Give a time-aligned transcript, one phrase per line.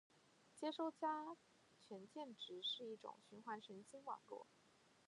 [0.55, 1.37] 接收加
[1.79, 4.47] 权键值是一种循环神经网络